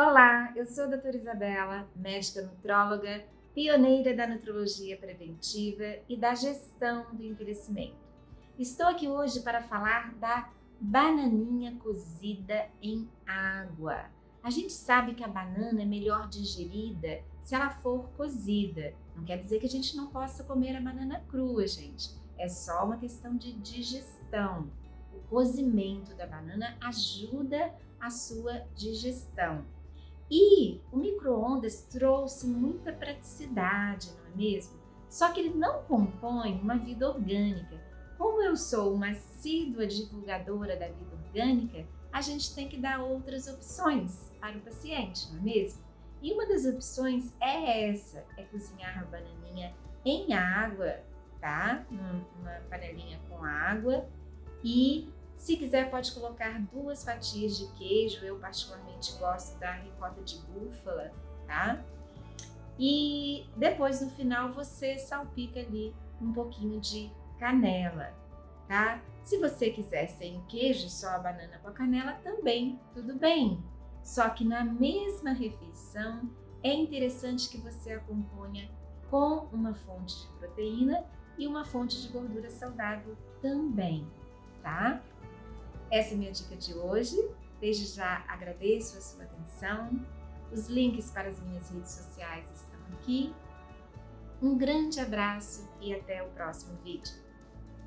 [0.00, 7.12] Olá, eu sou a doutora Isabela, médica nutróloga, pioneira da nutrologia preventiva e da gestão
[7.12, 7.96] do envelhecimento.
[8.56, 14.04] Estou aqui hoje para falar da bananinha cozida em água.
[14.40, 18.94] A gente sabe que a banana é melhor digerida se ela for cozida.
[19.16, 22.10] Não quer dizer que a gente não possa comer a banana crua, gente.
[22.38, 24.70] É só uma questão de digestão.
[25.12, 29.66] O cozimento da banana ajuda a sua digestão.
[30.30, 34.78] E o micro-ondas trouxe muita praticidade, não é mesmo?
[35.08, 37.80] Só que ele não compõe uma vida orgânica.
[38.18, 43.46] Como eu sou uma assídua divulgadora da vida orgânica, a gente tem que dar outras
[43.46, 45.82] opções para o paciente, não é mesmo?
[46.20, 49.72] E uma das opções é essa, é cozinhar a bananinha
[50.04, 51.00] em água,
[51.40, 51.86] tá?
[51.90, 54.06] Numa panelinha com água
[54.64, 55.08] e
[55.38, 58.24] se quiser, pode colocar duas fatias de queijo.
[58.24, 61.12] Eu, particularmente, gosto da ricota de búfala,
[61.46, 61.82] tá?
[62.78, 68.12] E depois, no final, você salpica ali um pouquinho de canela,
[68.66, 69.00] tá?
[69.22, 73.62] Se você quiser sem queijo, só a banana com a canela, também tudo bem.
[74.02, 76.28] Só que na mesma refeição,
[76.62, 78.70] é interessante que você acompanhe
[79.10, 81.04] com uma fonte de proteína
[81.38, 84.06] e uma fonte de gordura saudável também,
[84.62, 85.00] tá?
[85.90, 87.16] Essa é minha dica de hoje.
[87.60, 89.90] Desde já agradeço a sua atenção.
[90.52, 93.34] Os links para as minhas redes sociais estão aqui.
[94.40, 97.27] Um grande abraço e até o próximo vídeo.